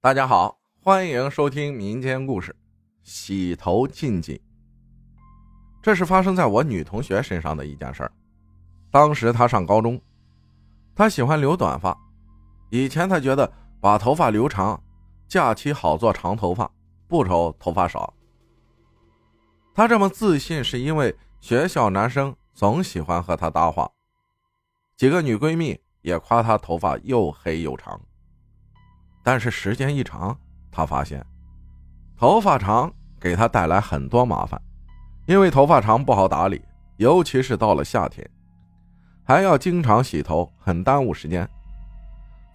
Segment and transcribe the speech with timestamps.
[0.00, 2.52] 大家好，欢迎收听民间故事
[3.02, 4.36] 《洗头禁忌》。
[5.82, 8.12] 这是发生在我女同学身上的一件事儿。
[8.92, 10.00] 当时她上高中，
[10.94, 11.98] 她喜欢留短发。
[12.70, 14.80] 以前她觉得把头发留长，
[15.26, 16.70] 假期好做长头发，
[17.08, 18.14] 不愁头发少。
[19.74, 23.90] 她这么自信，是因为学校男生总喜欢和她搭话，
[24.96, 28.00] 几个女闺蜜也夸她头发又黑又长。
[29.30, 30.34] 但是时间一长，
[30.72, 31.22] 他发现
[32.16, 32.90] 头发长
[33.20, 34.58] 给他带来很多麻烦，
[35.26, 36.64] 因为头发长不好打理，
[36.96, 38.26] 尤其是到了夏天，
[39.24, 41.46] 还要经常洗头，很耽误时间。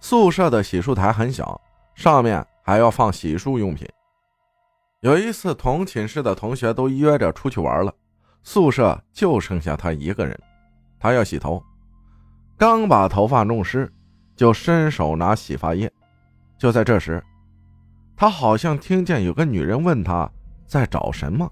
[0.00, 1.60] 宿舍的洗漱台很小，
[1.94, 3.88] 上面还要放洗漱用品。
[4.98, 7.94] 有一次，同寝室的同学都约着出去玩了，
[8.42, 10.36] 宿舍就剩下他一个人。
[10.98, 11.62] 他要洗头，
[12.58, 13.88] 刚把头发弄湿，
[14.34, 15.88] 就伸手拿洗发液。
[16.58, 17.22] 就在这时，
[18.16, 20.30] 他好像听见有个女人问他
[20.66, 21.50] 在找什么。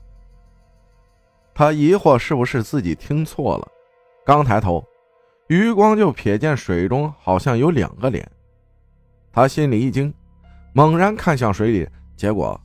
[1.54, 3.68] 他疑惑是不是自己听错了，
[4.24, 4.82] 刚抬头，
[5.48, 8.26] 余光就瞥见水中好像有两个脸。
[9.30, 10.12] 他心里一惊，
[10.72, 12.58] 猛然看向水里，结果。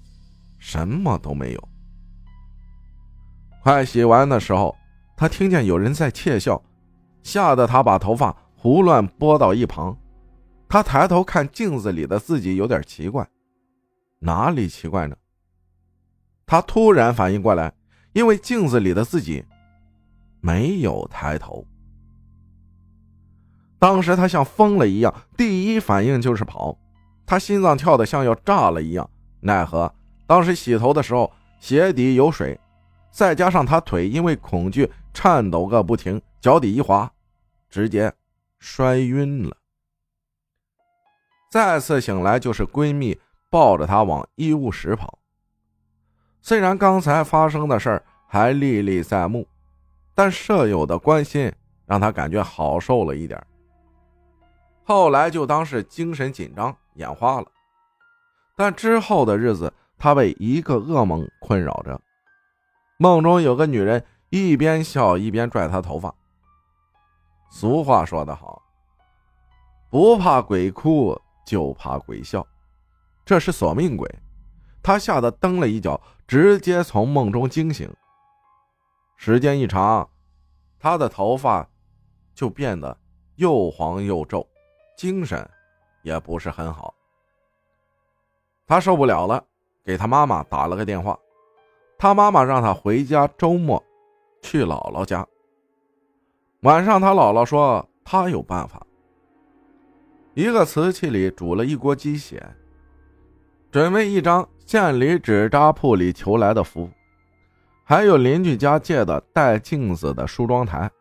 [0.59, 1.69] 什么都没有。
[3.61, 4.75] 快洗完的时候，
[5.15, 6.59] 他听见有人在窃笑，
[7.21, 9.95] 吓得他把头发胡乱拨到一旁。
[10.69, 13.27] 他抬头看镜子里的自己，有点奇怪。
[14.19, 15.15] 哪里奇怪呢？
[16.45, 17.73] 他突然反应过来，
[18.13, 19.45] 因为镜子里的自己
[20.41, 21.65] 没有抬头。
[23.79, 26.77] 当时他像疯了一样，第一反应就是跑。
[27.25, 29.09] 他心脏跳得像要炸了一样，
[29.41, 29.93] 奈何。
[30.25, 32.59] 当时洗头的时候，鞋底有水，
[33.11, 37.11] 再加上他腿因为恐惧颤抖个不停，脚底一滑，
[37.69, 38.11] 直接
[38.59, 39.55] 摔晕了。
[41.57, 43.19] 再次醒来，就是闺蜜
[43.49, 45.17] 抱着她往医务室跑。
[46.39, 49.47] 虽然刚才发生的事儿还历历在目，
[50.13, 51.51] 但舍友的关心
[51.87, 53.43] 让她感觉好受了一点。
[54.83, 57.47] 后来就当是精神紧张眼花了，
[58.55, 59.73] 但之后的日子。
[59.99, 61.99] 他被一个噩梦困扰着，
[62.99, 66.13] 梦中有个女人一边笑一边拽他头发。
[67.49, 68.61] 俗话说得好，
[69.89, 72.45] 不怕鬼哭，就怕鬼笑，
[73.23, 74.05] 这是索命鬼。
[74.83, 77.89] 他吓得蹬了一脚，直接从梦中惊醒。
[79.15, 80.07] 时间一长，
[80.77, 81.65] 他的头发
[82.35, 82.95] 就变得
[83.37, 84.45] 又黄又皱，
[84.97, 85.49] 精神
[86.03, 86.93] 也不是很好。
[88.67, 89.41] 他受不了了。
[89.85, 91.17] 给他妈妈打了个电话，
[91.97, 93.81] 他妈妈让他回家周末
[94.41, 95.25] 去姥姥家。
[96.63, 98.85] 晚上，他姥姥说他有办法。
[100.37, 102.47] 一个瓷器里煮了一锅鸡血，
[103.71, 106.87] 准备一张县里纸扎铺里求来的符，
[107.83, 110.91] 还有邻居家借的带镜子的梳妆台，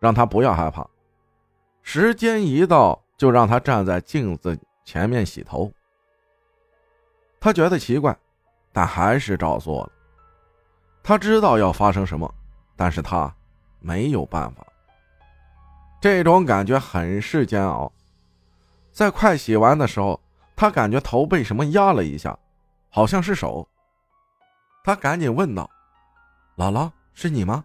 [0.00, 0.88] 让他不要害怕。
[1.82, 5.70] 时间一到，就让他站在镜子前面洗头。
[7.38, 8.16] 他觉得奇怪。
[8.72, 9.92] 但还是照做了。
[11.02, 12.34] 他知道要发生什么，
[12.76, 13.34] 但是他
[13.78, 14.66] 没有办法。
[16.00, 17.92] 这种感觉很是煎熬。
[18.96, 20.18] 在快洗完的时候，
[20.56, 22.34] 他感觉头被什么压了一下，
[22.88, 23.68] 好像是手。
[24.82, 25.70] 他赶紧问道
[26.56, 27.62] ：“姥姥，是你吗？”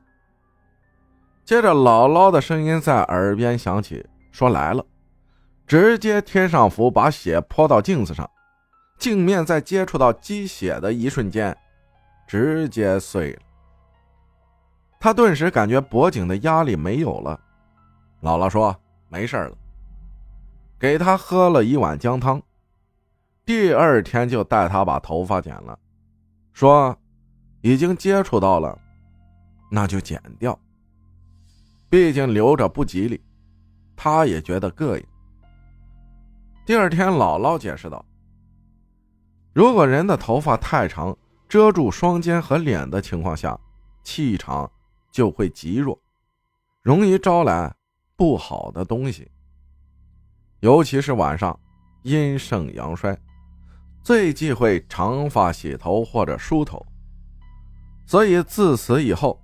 [1.45, 4.85] 接着，姥姥的声音在耳边响起，说：“来了。”
[5.65, 8.29] 直接贴上符，把血泼到镜子上。
[8.97, 11.57] 镜面在接触到鸡血的一瞬间，
[12.27, 13.41] 直接碎了。
[14.99, 17.39] 他顿时感觉脖颈的压力没有了。
[18.21, 18.75] 姥姥说
[19.07, 19.55] ：“没事了。”
[20.81, 22.41] 给他喝了一碗姜汤。
[23.45, 25.77] 第二天就带他把头发剪了，
[26.53, 26.97] 说
[27.61, 28.75] ：“已经接触到了，
[29.69, 30.57] 那就剪掉。
[31.87, 33.21] 毕竟留着不吉利。”
[33.95, 35.05] 他也觉得膈应。
[36.65, 38.03] 第二天，姥姥解释道。
[39.53, 41.15] 如果人的头发太长，
[41.47, 43.55] 遮住双肩和脸的情况下，
[44.03, 44.67] 气场
[45.11, 45.95] 就会极弱，
[46.81, 47.71] 容易招来
[48.15, 49.29] 不好的东西。
[50.61, 51.59] 尤其是晚上，
[52.03, 53.15] 阴盛阳衰，
[54.01, 56.83] 最忌讳长发洗头或者梳头。
[58.05, 59.39] 所以自此以后，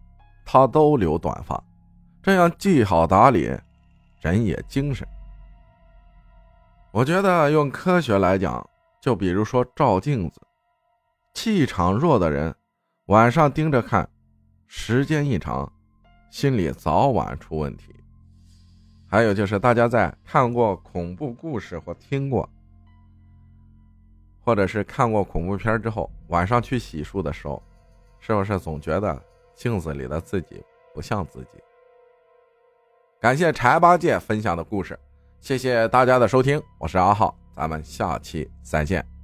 [0.46, 1.62] 他都留短发，
[2.24, 3.52] 这样既好打理，
[4.22, 5.08] 人也精神。
[6.92, 8.68] 我觉得用科学来讲。
[9.00, 10.42] 就比如说照镜子，
[11.34, 12.54] 气场弱的人，
[13.06, 14.10] 晚上盯着看，
[14.66, 15.72] 时间一长，
[16.30, 17.96] 心里早晚出问题。
[19.10, 22.48] 还有就是大家在看过恐怖故事或听过，
[24.44, 27.62] 或者是看过恐怖片之后，晚上去洗漱的时候，
[28.20, 29.22] 是不是总觉得
[29.56, 30.62] 镜子里的自己
[30.94, 31.64] 不像自己？
[33.20, 35.00] 感谢柴八戒分享的故事，
[35.40, 39.17] 谢谢大家的收听，我是阿浩，咱们下期再见。